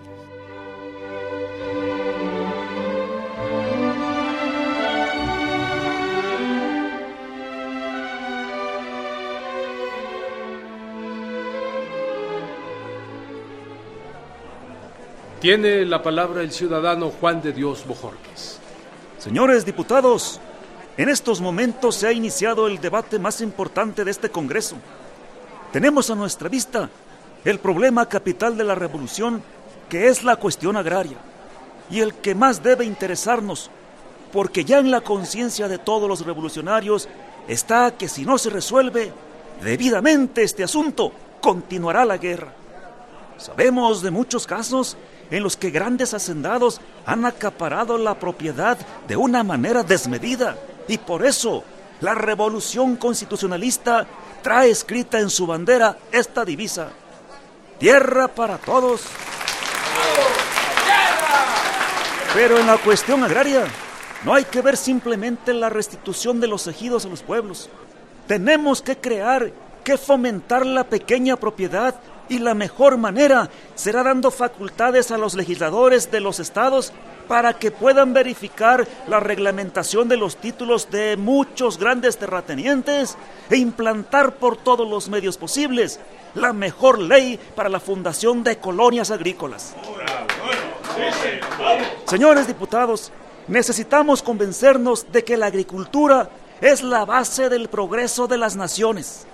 Tiene 15.41 15.85
la 15.87 16.03
palabra 16.03 16.43
el 16.43 16.51
ciudadano 16.51 17.09
Juan 17.19 17.41
de 17.41 17.51
Dios 17.51 17.83
Bojorques. 17.87 18.59
Señores 19.17 19.65
diputados, 19.65 20.39
en 20.97 21.09
estos 21.09 21.41
momentos 21.41 21.95
se 21.95 22.05
ha 22.05 22.11
iniciado 22.11 22.67
el 22.67 22.79
debate 22.79 23.17
más 23.17 23.41
importante 23.41 24.05
de 24.05 24.11
este 24.11 24.29
Congreso. 24.29 24.75
Tenemos 25.73 26.11
a 26.11 26.15
nuestra 26.15 26.47
vista 26.47 26.91
el 27.43 27.57
problema 27.57 28.07
capital 28.07 28.55
de 28.55 28.65
la 28.65 28.75
revolución, 28.75 29.41
que 29.89 30.09
es 30.09 30.23
la 30.23 30.35
cuestión 30.35 30.77
agraria, 30.77 31.17
y 31.89 32.01
el 32.01 32.13
que 32.13 32.35
más 32.35 32.61
debe 32.61 32.85
interesarnos, 32.85 33.71
porque 34.31 34.63
ya 34.63 34.77
en 34.77 34.91
la 34.91 35.01
conciencia 35.01 35.67
de 35.67 35.79
todos 35.79 36.07
los 36.07 36.23
revolucionarios 36.23 37.09
está 37.47 37.97
que 37.97 38.07
si 38.07 38.25
no 38.25 38.37
se 38.37 38.51
resuelve 38.51 39.11
debidamente 39.63 40.43
este 40.43 40.63
asunto, 40.63 41.11
continuará 41.41 42.05
la 42.05 42.17
guerra. 42.17 42.53
Sabemos 43.37 44.03
de 44.03 44.11
muchos 44.11 44.45
casos 44.45 44.95
en 45.31 45.41
los 45.41 45.57
que 45.57 45.71
grandes 45.71 46.13
hacendados 46.13 46.81
han 47.05 47.25
acaparado 47.25 47.97
la 47.97 48.19
propiedad 48.19 48.77
de 49.07 49.15
una 49.15 49.43
manera 49.43 49.81
desmedida 49.81 50.57
y 50.87 50.97
por 50.97 51.25
eso 51.25 51.63
la 52.01 52.13
revolución 52.13 52.97
constitucionalista 52.97 54.05
trae 54.43 54.69
escrita 54.69 55.19
en 55.19 55.29
su 55.29 55.47
bandera 55.47 55.97
esta 56.11 56.43
divisa. 56.43 56.89
Tierra 57.79 58.27
para 58.27 58.57
todos. 58.57 59.01
Pero 62.33 62.59
en 62.59 62.67
la 62.67 62.77
cuestión 62.77 63.23
agraria 63.23 63.65
no 64.23 64.33
hay 64.33 64.43
que 64.43 64.61
ver 64.61 64.77
simplemente 64.77 65.53
la 65.53 65.69
restitución 65.69 66.39
de 66.39 66.47
los 66.47 66.67
ejidos 66.67 67.05
a 67.05 67.09
los 67.09 67.23
pueblos. 67.23 67.69
Tenemos 68.27 68.81
que 68.81 68.97
crear, 68.97 69.51
que 69.83 69.97
fomentar 69.97 70.65
la 70.65 70.83
pequeña 70.83 71.35
propiedad 71.37 71.95
y 72.31 72.39
la 72.39 72.53
mejor 72.53 72.95
manera 72.95 73.49
será 73.75 74.03
dando 74.03 74.31
facultades 74.31 75.11
a 75.11 75.17
los 75.17 75.33
legisladores 75.33 76.09
de 76.11 76.21
los 76.21 76.39
estados 76.39 76.93
para 77.27 77.59
que 77.59 77.71
puedan 77.71 78.13
verificar 78.13 78.87
la 79.09 79.19
reglamentación 79.19 80.07
de 80.07 80.15
los 80.15 80.37
títulos 80.37 80.89
de 80.89 81.17
muchos 81.17 81.77
grandes 81.77 82.17
terratenientes 82.17 83.17
e 83.49 83.57
implantar 83.57 84.35
por 84.35 84.55
todos 84.55 84.89
los 84.89 85.09
medios 85.09 85.37
posibles 85.37 85.99
la 86.33 86.53
mejor 86.53 86.99
ley 86.99 87.37
para 87.53 87.67
la 87.67 87.81
fundación 87.81 88.45
de 88.45 88.59
colonias 88.59 89.11
agrícolas. 89.11 89.75
Señores 92.05 92.47
diputados, 92.47 93.11
necesitamos 93.49 94.23
convencernos 94.23 95.11
de 95.11 95.25
que 95.25 95.35
la 95.35 95.47
agricultura 95.47 96.29
es 96.61 96.81
la 96.81 97.03
base 97.03 97.49
del 97.49 97.67
progreso 97.67 98.27
de 98.27 98.37
las 98.37 98.55
naciones. 98.55 99.27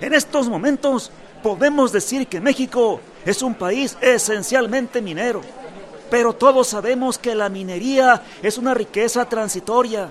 En 0.00 0.14
estos 0.14 0.48
momentos 0.48 1.10
podemos 1.42 1.92
decir 1.92 2.26
que 2.26 2.40
México 2.40 3.00
es 3.24 3.42
un 3.42 3.54
país 3.54 3.96
esencialmente 4.00 5.00
minero, 5.02 5.42
pero 6.10 6.32
todos 6.32 6.68
sabemos 6.68 7.18
que 7.18 7.34
la 7.34 7.48
minería 7.48 8.22
es 8.42 8.58
una 8.58 8.74
riqueza 8.74 9.28
transitoria 9.28 10.08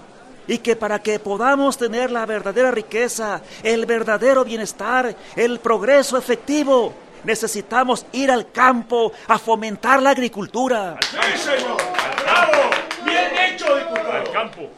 y 0.47 0.59
que 0.59 0.75
para 0.75 0.99
que 0.99 1.19
podamos 1.19 1.77
tener 1.77 2.11
la 2.11 2.25
verdadera 2.25 2.71
riqueza, 2.71 3.41
el 3.63 3.85
verdadero 3.85 4.45
bienestar, 4.45 5.15
el 5.35 5.59
progreso 5.59 6.17
efectivo, 6.17 6.93
necesitamos 7.23 8.05
ir 8.13 8.31
al 8.31 8.51
campo 8.51 9.11
a 9.27 9.37
fomentar 9.37 10.01
la 10.01 10.11
agricultura. 10.11 10.97
¡Sí, 11.01 11.37
señor! 11.37 11.77
¡Bravo! 12.23 12.69
¡Bien 13.03 13.31
hecho, 13.37 13.75
diputado! 13.75 14.11
Al 14.11 14.31
campo. 14.31 14.69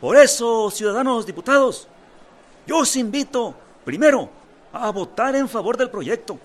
Por 0.00 0.16
eso, 0.16 0.70
ciudadanos 0.70 1.26
diputados, 1.26 1.86
yo 2.66 2.78
os 2.78 2.96
invito, 2.96 3.54
primero, 3.84 4.30
a 4.72 4.90
votar 4.90 5.36
en 5.36 5.48
favor 5.48 5.76
del 5.76 5.90
proyecto. 5.90 6.38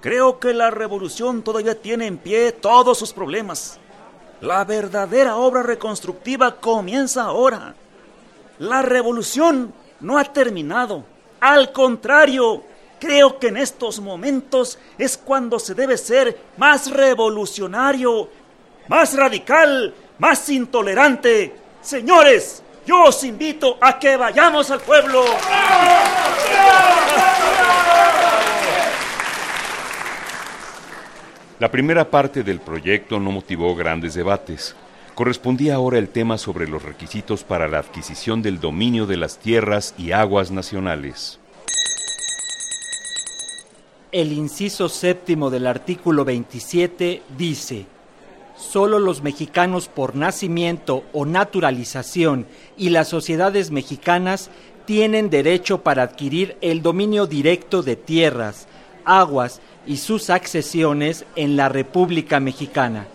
Creo 0.00 0.38
que 0.38 0.54
la 0.54 0.70
revolución 0.70 1.42
todavía 1.42 1.80
tiene 1.80 2.06
en 2.06 2.18
pie 2.18 2.52
todos 2.52 2.98
sus 2.98 3.12
problemas. 3.12 3.78
La 4.40 4.64
verdadera 4.64 5.36
obra 5.36 5.62
reconstructiva 5.62 6.56
comienza 6.56 7.24
ahora. 7.24 7.74
La 8.58 8.82
revolución 8.82 9.72
no 10.00 10.18
ha 10.18 10.24
terminado. 10.24 11.04
Al 11.40 11.72
contrario, 11.72 12.62
creo 13.00 13.38
que 13.38 13.48
en 13.48 13.56
estos 13.56 14.00
momentos 14.00 14.78
es 14.96 15.16
cuando 15.16 15.58
se 15.58 15.74
debe 15.74 15.96
ser 15.96 16.38
más 16.56 16.90
revolucionario, 16.90 18.28
más 18.86 19.16
radical, 19.16 19.94
más 20.18 20.48
intolerante. 20.48 21.54
Señores, 21.80 22.62
yo 22.86 23.04
os 23.04 23.24
invito 23.24 23.76
a 23.80 23.98
que 23.98 24.16
vayamos 24.16 24.70
al 24.70 24.80
pueblo. 24.80 25.24
La 31.58 31.72
primera 31.72 32.08
parte 32.08 32.44
del 32.44 32.60
proyecto 32.60 33.18
no 33.18 33.32
motivó 33.32 33.74
grandes 33.74 34.14
debates. 34.14 34.76
Correspondía 35.16 35.74
ahora 35.74 35.98
el 35.98 36.08
tema 36.08 36.38
sobre 36.38 36.68
los 36.68 36.84
requisitos 36.84 37.42
para 37.42 37.66
la 37.66 37.80
adquisición 37.80 38.42
del 38.42 38.60
dominio 38.60 39.06
de 39.06 39.16
las 39.16 39.38
tierras 39.38 39.92
y 39.98 40.12
aguas 40.12 40.52
nacionales. 40.52 41.40
El 44.12 44.32
inciso 44.32 44.88
séptimo 44.88 45.50
del 45.50 45.66
artículo 45.66 46.24
27 46.24 47.22
dice, 47.36 47.86
solo 48.56 49.00
los 49.00 49.24
mexicanos 49.24 49.88
por 49.88 50.14
nacimiento 50.14 51.02
o 51.12 51.26
naturalización 51.26 52.46
y 52.76 52.90
las 52.90 53.08
sociedades 53.08 53.72
mexicanas 53.72 54.50
tienen 54.84 55.28
derecho 55.28 55.82
para 55.82 56.04
adquirir 56.04 56.56
el 56.60 56.82
dominio 56.82 57.26
directo 57.26 57.82
de 57.82 57.96
tierras, 57.96 58.68
aguas 59.04 59.60
y 59.86 59.96
sus 59.98 60.30
accesiones 60.30 61.24
en 61.36 61.56
la 61.56 61.68
República 61.68 62.40
Mexicana. 62.40 63.06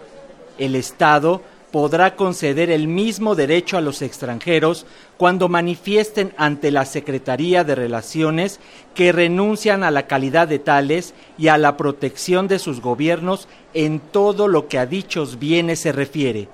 El 0.57 0.75
Estado 0.75 1.41
podrá 1.73 2.15
conceder 2.15 2.69
el 2.69 2.87
mismo 2.87 3.33
derecho 3.33 3.77
a 3.77 3.81
los 3.81 4.03
extranjeros 4.03 4.85
cuando 5.17 5.49
manifiesten 5.49 6.31
ante 6.37 6.69
la 6.69 6.85
Secretaría 6.85 7.63
de 7.63 7.73
Relaciones 7.73 8.59
que 8.93 9.11
renuncian 9.11 9.83
a 9.83 9.89
la 9.89 10.05
calidad 10.05 10.47
de 10.47 10.59
tales 10.59 11.15
y 11.35 11.47
a 11.47 11.57
la 11.57 11.75
protección 11.75 12.47
de 12.47 12.59
sus 12.59 12.79
gobiernos 12.79 13.47
en 13.73 13.99
todo 13.99 14.47
lo 14.47 14.67
que 14.67 14.77
a 14.77 14.85
dichos 14.85 15.39
bienes 15.39 15.79
se 15.79 15.91
refiere, 15.91 16.47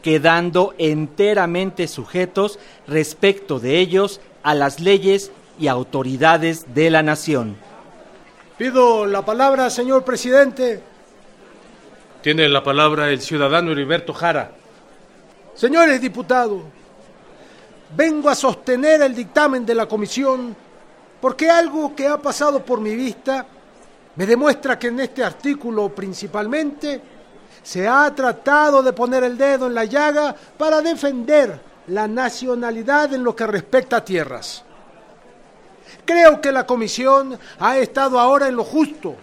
quedando 0.00 0.72
enteramente 0.78 1.86
sujetos 1.86 2.58
respecto 2.88 3.60
de 3.60 3.78
ellos 3.78 4.22
a 4.42 4.54
las 4.54 4.80
leyes 4.80 5.32
y 5.60 5.68
autoridades 5.68 6.74
de 6.74 6.88
la 6.88 7.02
nación. 7.02 7.56
Pido 8.58 9.06
la 9.06 9.24
palabra, 9.24 9.70
señor 9.70 10.04
presidente. 10.04 10.82
Tiene 12.20 12.48
la 12.50 12.62
palabra 12.62 13.08
el 13.08 13.20
ciudadano 13.20 13.72
Heriberto 13.72 14.12
Jara. 14.12 14.52
Señores 15.54 16.00
diputados, 16.00 16.62
vengo 17.96 18.28
a 18.28 18.34
sostener 18.34 19.00
el 19.02 19.14
dictamen 19.14 19.64
de 19.64 19.74
la 19.74 19.86
comisión 19.86 20.54
porque 21.20 21.48
algo 21.48 21.96
que 21.96 22.06
ha 22.06 22.18
pasado 22.18 22.62
por 22.62 22.78
mi 22.80 22.94
vista 22.94 23.46
me 24.16 24.26
demuestra 24.26 24.78
que 24.78 24.88
en 24.88 25.00
este 25.00 25.24
artículo 25.24 25.88
principalmente 25.88 27.00
se 27.62 27.88
ha 27.88 28.14
tratado 28.14 28.82
de 28.82 28.92
poner 28.92 29.24
el 29.24 29.38
dedo 29.38 29.66
en 29.66 29.74
la 29.74 29.86
llaga 29.86 30.36
para 30.58 30.82
defender 30.82 31.58
la 31.86 32.06
nacionalidad 32.06 33.14
en 33.14 33.24
lo 33.24 33.34
que 33.34 33.46
respecta 33.46 33.96
a 33.96 34.04
tierras. 34.04 34.62
Creo 36.04 36.40
que 36.40 36.50
la 36.50 36.66
comisión 36.66 37.38
ha 37.60 37.78
estado 37.78 38.18
ahora 38.18 38.48
en 38.48 38.56
lo 38.56 38.64
justo, 38.64 39.14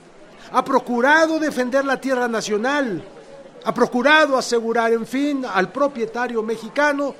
ha 0.51 0.63
procurado 0.63 1.39
defender 1.39 1.85
la 1.85 1.99
tierra 1.99 2.27
nacional, 2.27 3.03
ha 3.65 3.73
procurado 3.73 4.37
asegurar, 4.37 4.93
en 4.93 5.05
fin, 5.05 5.45
al 5.45 5.71
propietario 5.71 6.41
mexicano 6.41 7.13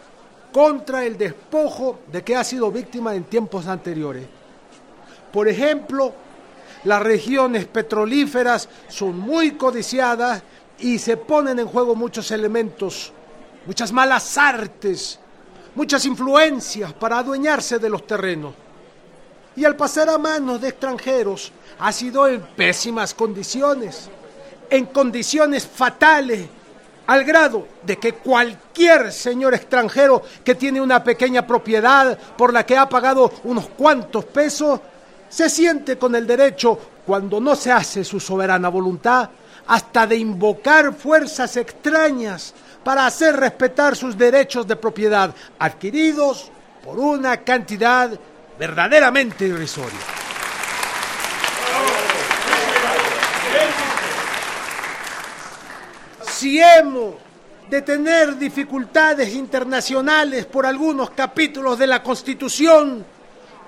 contra 0.54 1.06
el 1.06 1.18
despojo 1.18 2.00
de 2.12 2.24
que 2.24 2.36
ha 2.36 2.44
sido 2.44 2.72
víctima 2.72 3.14
en 3.14 3.26
tiempos 3.26 3.68
anteriores. 3.68 4.26
Por 5.32 5.48
ejemplo, 5.48 6.14
las 6.86 7.02
regiones 7.02 7.66
petrolíferas 7.66 8.70
son 8.88 9.20
muy 9.20 9.52
codiciadas 9.52 10.42
y 10.80 10.98
se 10.98 11.18
ponen 11.18 11.60
en 11.60 11.68
juego 11.68 11.96
muchos 11.96 12.32
elementos, 12.32 13.12
muchas 13.66 13.92
malas 13.92 14.38
artes, 14.38 15.20
muchas 15.76 16.06
influencias 16.06 16.94
para 16.94 17.20
adueñarse 17.20 17.78
de 17.78 17.90
los 17.90 18.08
terrenos. 18.08 18.54
Y 19.56 19.66
al 19.66 19.76
pasar 19.76 20.10
a 20.10 20.18
manos 20.18 20.62
de 20.62 20.70
extranjeros 20.70 21.52
ha 21.80 21.92
sido 21.92 22.28
en 22.28 22.42
pésimas 22.42 23.14
condiciones 23.14 24.10
en 24.70 24.86
condiciones 24.88 25.68
fatales, 25.68 26.48
al 27.08 27.24
grado 27.24 27.68
de 27.84 27.98
que 27.98 28.14
cualquier 28.14 29.12
señor 29.12 29.56
extranjero 29.56 30.22
que 30.44 30.56
tiene 30.56 30.80
una 30.80 31.04
pequeña 31.04 31.46
propiedad 31.46 32.18
por 32.38 32.54
la 32.54 32.66
que 32.66 32.78
ha 32.78 32.88
pagado 32.88 33.32
unos 33.46 33.68
cuantos 33.70 34.26
pesos, 34.26 34.80
se 35.28 35.50
siente 35.50 35.98
con 35.98 36.16
el 36.16 36.28
derecho, 36.28 36.78
cuando 37.06 37.40
no 37.40 37.56
se 37.56 37.72
hace 37.72 38.04
su 38.04 38.20
soberana 38.20 38.70
voluntad, 38.70 39.30
hasta 39.66 40.06
de 40.06 40.18
invocar 40.18 40.94
fuerzas 40.94 41.58
extrañas 41.58 42.54
para 42.84 43.08
hacer 43.08 43.36
respetar 43.36 43.96
sus 43.96 44.18
derechos 44.18 44.68
de 44.68 44.76
propiedad 44.76 45.34
adquiridos 45.58 46.52
por 46.84 47.00
una 47.00 47.38
cantidad 47.38 48.12
verdaderamente 48.60 49.46
irrisoria. 49.48 50.20
si 56.40 56.58
hemos 56.58 57.16
de 57.70 57.82
tener 57.82 58.38
dificultades 58.38 59.34
internacionales 59.34 60.46
por 60.46 60.66
algunos 60.66 61.10
capítulos 61.10 61.78
de 61.78 61.86
la 61.86 62.02
Constitución, 62.02 63.06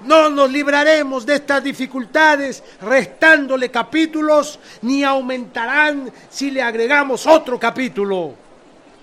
no 0.05 0.29
nos 0.29 0.49
libraremos 0.49 1.25
de 1.25 1.35
estas 1.35 1.61
dificultades 1.61 2.63
restándole 2.81 3.69
capítulos, 3.69 4.57
ni 4.83 5.03
aumentarán 5.03 6.09
si 6.29 6.49
le 6.49 6.61
agregamos 6.61 7.27
otro 7.27 7.59
capítulo. 7.59 8.35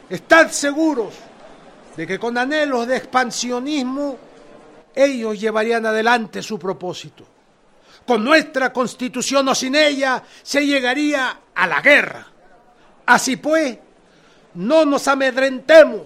Estad 0.09 0.51
seguros 0.51 1.13
de 1.95 2.07
que 2.07 2.19
con 2.19 2.39
anhelos 2.39 2.87
de 2.87 2.97
expansionismo 2.97 4.28
ellos 5.05 5.39
llevarían 5.41 5.87
adelante 5.87 6.43
su 6.43 6.59
propósito. 6.59 7.27
Con 8.07 8.25
nuestra 8.25 8.73
constitución 8.73 9.49
o 9.49 9.55
sin 9.55 9.75
ella 9.77 10.23
se 10.43 10.65
llegaría 10.65 11.41
a 11.55 11.67
la 11.67 11.81
guerra 11.81 12.27
Así 13.09 13.37
pues, 13.37 13.79
no 14.53 14.85
nos 14.85 15.09
amedrentemos, 15.09 16.03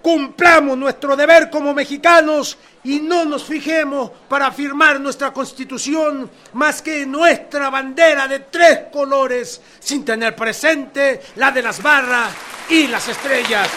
cumplamos 0.00 0.78
nuestro 0.78 1.14
deber 1.14 1.50
como 1.50 1.74
mexicanos 1.74 2.56
y 2.82 3.00
no 3.00 3.26
nos 3.26 3.44
fijemos 3.44 4.10
para 4.26 4.50
firmar 4.50 4.98
nuestra 5.00 5.34
constitución 5.34 6.30
más 6.54 6.80
que 6.80 7.04
nuestra 7.04 7.68
bandera 7.68 8.26
de 8.26 8.38
tres 8.38 8.84
colores, 8.90 9.60
sin 9.80 10.02
tener 10.02 10.34
presente 10.34 11.20
la 11.36 11.50
de 11.50 11.60
las 11.60 11.82
barras 11.82 12.32
y 12.70 12.86
las 12.86 13.06
estrellas. 13.06 13.68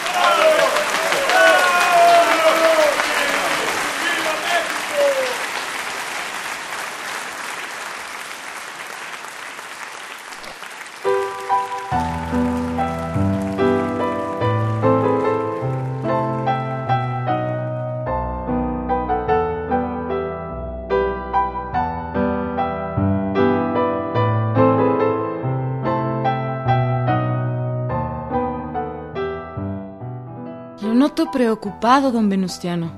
Preocupado, 31.30 32.12
don 32.12 32.28
Venustiano. 32.28 32.92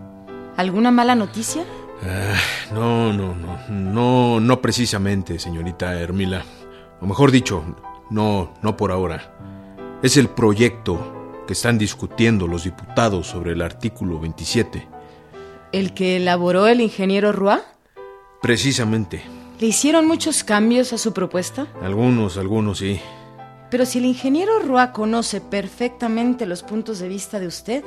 ¿Alguna 0.56 0.90
mala 0.90 1.14
noticia? 1.14 1.64
Ah, 2.02 2.72
no, 2.72 3.12
no, 3.12 3.34
no, 3.34 3.68
no, 3.68 4.40
no 4.40 4.60
precisamente, 4.60 5.38
señorita 5.38 5.98
Hermila. 5.98 6.44
O 7.00 7.06
mejor 7.06 7.30
dicho, 7.30 7.62
no, 8.10 8.54
no 8.62 8.76
por 8.76 8.92
ahora. 8.92 9.34
Es 10.02 10.16
el 10.16 10.28
proyecto 10.28 11.42
que 11.46 11.52
están 11.52 11.78
discutiendo 11.78 12.46
los 12.46 12.64
diputados 12.64 13.26
sobre 13.26 13.52
el 13.52 13.62
artículo 13.62 14.18
27. 14.18 14.88
¿El 15.72 15.94
que 15.94 16.16
elaboró 16.16 16.66
el 16.66 16.80
ingeniero 16.80 17.32
Roy? 17.32 17.58
Precisamente. 18.42 19.22
¿Le 19.60 19.66
hicieron 19.66 20.06
muchos 20.06 20.42
cambios 20.42 20.92
a 20.92 20.98
su 20.98 21.12
propuesta? 21.12 21.66
Algunos, 21.82 22.38
algunos 22.38 22.78
sí. 22.78 23.00
Pero 23.70 23.84
si 23.84 23.98
el 23.98 24.06
ingeniero 24.06 24.58
Roy 24.60 24.88
conoce 24.92 25.40
perfectamente 25.40 26.46
los 26.46 26.62
puntos 26.62 26.98
de 26.98 27.08
vista 27.08 27.38
de 27.38 27.46
usted. 27.46 27.84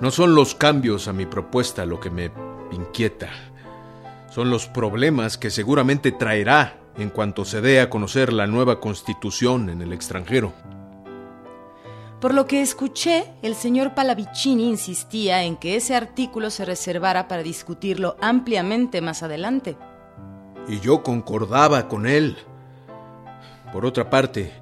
No 0.00 0.10
son 0.12 0.34
los 0.34 0.54
cambios 0.54 1.08
a 1.08 1.12
mi 1.12 1.26
propuesta 1.26 1.84
lo 1.84 1.98
que 1.98 2.10
me 2.10 2.30
inquieta. 2.70 3.30
Son 4.30 4.50
los 4.50 4.68
problemas 4.68 5.38
que 5.38 5.50
seguramente 5.50 6.12
traerá 6.12 6.78
en 6.96 7.10
cuanto 7.10 7.44
se 7.44 7.60
dé 7.60 7.80
a 7.80 7.90
conocer 7.90 8.32
la 8.32 8.46
nueva 8.46 8.80
constitución 8.80 9.70
en 9.70 9.82
el 9.82 9.92
extranjero. 9.92 10.52
Por 12.20 12.34
lo 12.34 12.46
que 12.46 12.60
escuché, 12.60 13.32
el 13.42 13.54
señor 13.54 13.94
Palavicini 13.94 14.68
insistía 14.68 15.44
en 15.44 15.56
que 15.56 15.76
ese 15.76 15.94
artículo 15.94 16.50
se 16.50 16.64
reservara 16.64 17.28
para 17.28 17.44
discutirlo 17.44 18.16
ampliamente 18.20 19.00
más 19.00 19.22
adelante. 19.22 19.76
Y 20.68 20.80
yo 20.80 21.04
concordaba 21.04 21.86
con 21.86 22.06
él. 22.06 22.36
Por 23.72 23.86
otra 23.86 24.10
parte, 24.10 24.52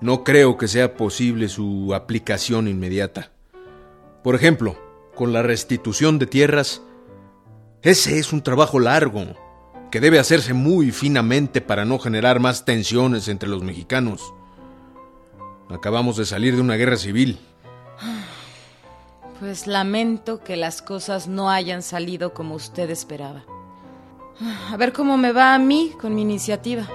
no 0.00 0.22
creo 0.22 0.56
que 0.56 0.68
sea 0.68 0.94
posible 0.94 1.48
su 1.48 1.92
aplicación 1.92 2.68
inmediata. 2.68 3.31
Por 4.22 4.34
ejemplo, 4.34 4.76
con 5.14 5.32
la 5.32 5.42
restitución 5.42 6.18
de 6.18 6.26
tierras, 6.26 6.82
ese 7.82 8.18
es 8.18 8.32
un 8.32 8.42
trabajo 8.42 8.78
largo, 8.78 9.24
que 9.90 10.00
debe 10.00 10.18
hacerse 10.18 10.54
muy 10.54 10.92
finamente 10.92 11.60
para 11.60 11.84
no 11.84 11.98
generar 11.98 12.38
más 12.38 12.64
tensiones 12.64 13.28
entre 13.28 13.48
los 13.48 13.62
mexicanos. 13.62 14.32
Acabamos 15.68 16.16
de 16.16 16.24
salir 16.24 16.54
de 16.54 16.60
una 16.60 16.76
guerra 16.76 16.96
civil. 16.96 17.40
Pues 19.40 19.66
lamento 19.66 20.42
que 20.44 20.56
las 20.56 20.82
cosas 20.82 21.26
no 21.26 21.50
hayan 21.50 21.82
salido 21.82 22.32
como 22.32 22.54
usted 22.54 22.90
esperaba. 22.90 23.44
A 24.70 24.76
ver 24.76 24.92
cómo 24.92 25.16
me 25.16 25.32
va 25.32 25.54
a 25.54 25.58
mí 25.58 25.92
con 26.00 26.14
mi 26.14 26.22
iniciativa. 26.22 26.88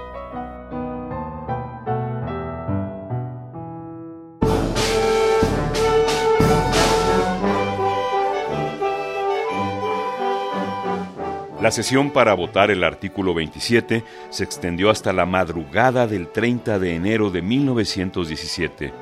La 11.61 11.71
sesión 11.71 12.11
para 12.11 12.35
votar 12.35 12.69
el 12.69 12.83
artículo 12.83 13.33
27 13.33 14.03
se 14.29 14.43
extendió 14.43 14.91
hasta 14.91 15.11
la 15.11 15.25
madrugada 15.25 16.05
del 16.05 16.27
30 16.27 16.77
de 16.77 16.93
enero 16.93 17.31
de 17.31 17.41
1917. 17.41 18.93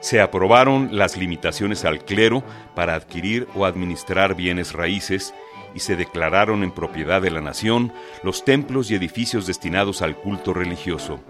Se 0.00 0.20
aprobaron 0.20 0.88
las 0.92 1.16
limitaciones 1.16 1.84
al 1.84 2.04
clero 2.04 2.42
para 2.74 2.96
adquirir 2.96 3.46
o 3.54 3.66
administrar 3.66 4.34
bienes 4.34 4.72
raíces 4.72 5.32
y 5.76 5.78
se 5.80 5.94
declararon 5.94 6.64
en 6.64 6.72
propiedad 6.72 7.22
de 7.22 7.30
la 7.30 7.40
nación 7.40 7.92
los 8.24 8.44
templos 8.44 8.90
y 8.90 8.96
edificios 8.96 9.46
destinados 9.46 10.02
al 10.02 10.16
culto 10.16 10.52
religioso. 10.52 11.20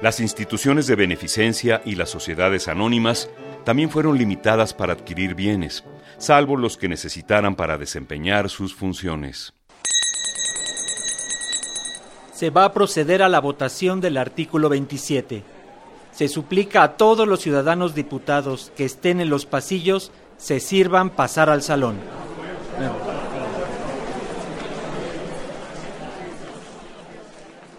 Las 0.00 0.20
instituciones 0.20 0.86
de 0.86 0.94
beneficencia 0.94 1.82
y 1.84 1.96
las 1.96 2.08
sociedades 2.08 2.68
anónimas 2.68 3.28
también 3.66 3.90
fueron 3.90 4.16
limitadas 4.16 4.72
para 4.72 4.92
adquirir 4.92 5.34
bienes, 5.34 5.82
salvo 6.18 6.56
los 6.56 6.76
que 6.76 6.86
necesitaran 6.86 7.56
para 7.56 7.76
desempeñar 7.76 8.48
sus 8.48 8.72
funciones. 8.72 9.54
Se 12.32 12.50
va 12.50 12.66
a 12.66 12.72
proceder 12.72 13.24
a 13.24 13.28
la 13.28 13.40
votación 13.40 14.00
del 14.00 14.18
artículo 14.18 14.68
27. 14.68 15.42
Se 16.12 16.28
suplica 16.28 16.84
a 16.84 16.96
todos 16.96 17.26
los 17.26 17.40
ciudadanos 17.40 17.96
diputados 17.96 18.70
que 18.76 18.84
estén 18.84 19.20
en 19.20 19.30
los 19.30 19.46
pasillos 19.46 20.12
se 20.36 20.60
sirvan 20.60 21.10
pasar 21.10 21.50
al 21.50 21.62
salón. 21.62 21.96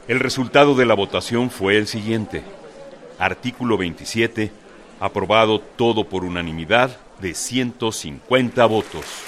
El 0.09 0.19
resultado 0.19 0.75
de 0.75 0.85
la 0.85 0.95
votación 0.95 1.49
fue 1.49 1.77
el 1.77 1.87
siguiente. 1.87 2.43
Artículo 3.19 3.77
27, 3.77 4.51
aprobado 4.99 5.59
todo 5.59 6.03
por 6.05 6.23
unanimidad 6.23 6.97
de 7.19 7.33
150 7.33 8.65
votos. 8.65 9.26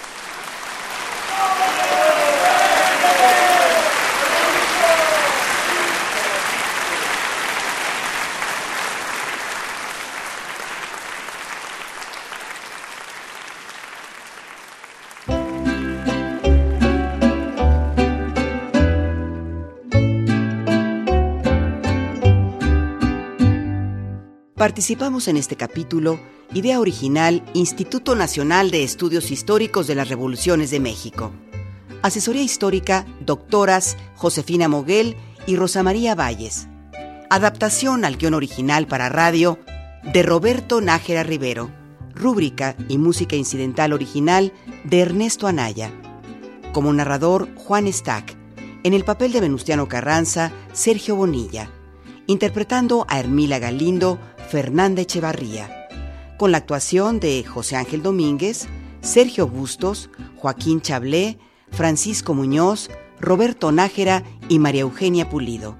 Participamos 24.70 25.28
en 25.28 25.36
este 25.36 25.56
capítulo, 25.56 26.20
idea 26.54 26.80
original, 26.80 27.44
Instituto 27.56 28.14
Nacional 28.14 28.70
de 28.70 28.84
Estudios 28.84 29.32
Históricos 29.32 29.88
de 29.88 29.96
las 29.96 30.10
Revoluciones 30.10 30.70
de 30.70 30.80
México. 30.80 31.32
Asesoría 32.04 32.44
histórica, 32.44 33.08
doctoras 33.20 33.98
Josefina 34.16 34.68
Moguel 34.68 35.18
y 35.48 35.56
Rosa 35.56 35.82
María 35.82 36.14
Valles. 36.14 36.68
Adaptación 37.32 38.06
al 38.06 38.18
guion 38.18 38.36
original 38.36 38.86
para 38.86 39.10
radio 39.10 39.58
de 40.04 40.22
Roberto 40.22 40.82
Nájera 40.82 41.24
Rivero. 41.24 41.72
Rúbrica 42.14 42.76
y 42.88 43.00
música 43.00 43.36
incidental 43.36 43.92
original 43.92 44.54
de 44.84 45.00
Ernesto 45.00 45.48
Anaya. 45.48 45.92
Como 46.74 46.94
narrador, 46.94 47.50
Juan 47.56 47.92
Stack. 47.92 48.38
En 48.84 48.94
el 48.94 49.04
papel 49.04 49.32
de 49.32 49.42
Venustiano 49.42 49.88
Carranza, 49.88 50.52
Sergio 50.74 51.16
Bonilla. 51.16 51.72
Interpretando 52.28 53.08
a 53.10 53.20
Hermila 53.20 53.58
Galindo, 53.58 54.20
Fernanda 54.50 55.04
Echevarría, 55.04 55.88
con 56.38 56.52
la 56.52 56.58
actuación 56.58 57.20
de 57.20 57.44
José 57.44 57.76
Ángel 57.76 58.02
Domínguez, 58.02 58.68
Sergio 59.02 59.48
Bustos, 59.48 60.10
Joaquín 60.38 60.82
Chablé, 60.82 61.38
Francisco 61.72 62.34
Muñoz, 62.34 62.90
Roberto 63.20 63.72
Nájera 63.72 64.24
y 64.48 64.58
María 64.58 64.82
Eugenia 64.82 65.30
Pulido. 65.30 65.78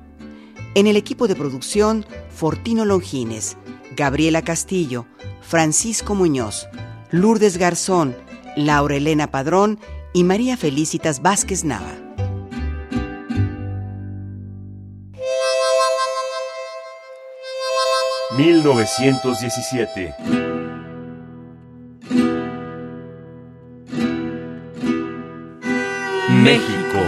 En 0.76 0.86
el 0.86 0.98
equipo 0.98 1.28
de 1.28 1.36
producción, 1.36 2.06
Fortino 2.30 2.86
Longines, 2.86 3.58
Gabriela 3.96 4.44
Castillo, 4.44 5.08
Francisco 5.42 6.14
Muñoz, 6.14 6.68
Lourdes 7.10 7.58
Garzón, 7.58 8.16
Laura 8.56 8.98
Elena 8.98 9.32
Padrón 9.32 9.80
y 10.14 10.24
María 10.24 10.58
Felicitas 10.58 11.24
Vázquez 11.24 11.64
Nava. 11.64 12.09
1917. 18.40 20.16
México. 26.30 27.00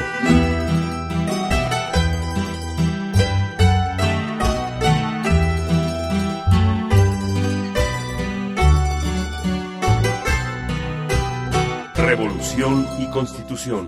Revolución 11.95 12.85
y 12.99 13.05
Constitución. 13.07 13.85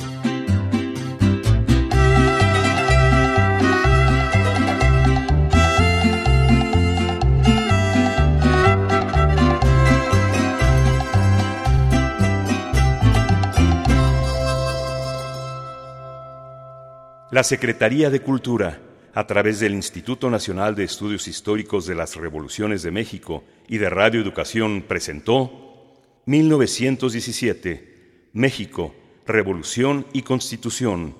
La 17.33 17.43
Secretaría 17.43 18.11
de 18.11 18.19
Cultura, 18.19 18.79
a 19.15 19.25
través 19.25 19.59
del 19.59 19.73
Instituto 19.73 20.29
Nacional 20.29 20.75
de 20.75 20.83
Estudios 20.83 21.27
Históricos 21.27 21.87
de 21.87 21.95
las 21.95 22.15
Revoluciones 22.15 22.83
de 22.83 22.91
México 22.91 23.43
y 23.67 23.79
de 23.79 23.89
Radio 23.89 24.21
Educación, 24.21 24.83
presentó 24.87 25.95
1917, 26.27 28.29
México, 28.33 28.93
Revolución 29.25 30.05
y 30.13 30.21
Constitución, 30.21 31.15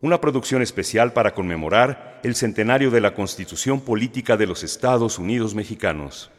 una 0.00 0.20
producción 0.20 0.62
especial 0.62 1.14
para 1.14 1.34
conmemorar 1.34 2.20
el 2.22 2.36
centenario 2.36 2.92
de 2.92 3.00
la 3.00 3.14
Constitución 3.14 3.80
Política 3.80 4.36
de 4.36 4.46
los 4.46 4.62
Estados 4.62 5.18
Unidos 5.18 5.56
Mexicanos. 5.56 6.30